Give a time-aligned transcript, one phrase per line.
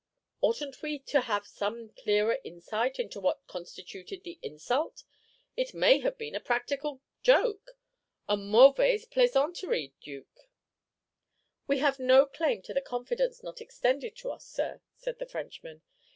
[0.41, 5.03] "Oughtn't we to have some clearer insight into what constituted the insult?
[5.55, 7.77] It may have been a practical joke,
[8.27, 10.49] a mauvaise plaisanterie, Duke."
[11.67, 15.83] "We have no claim to any confidence not extended to us, sir," said the Frenchman.